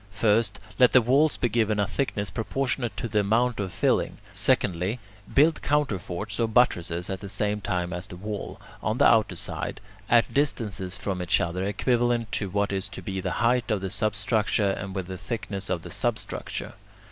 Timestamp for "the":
0.93-0.99, 3.07-3.19, 7.19-7.29, 8.07-8.15, 8.97-9.05, 13.21-13.29, 13.81-13.91, 15.05-15.19, 15.83-15.91